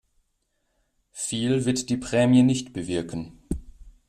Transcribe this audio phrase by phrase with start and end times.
[1.11, 3.37] Viel wird die Prämie nicht bewirken.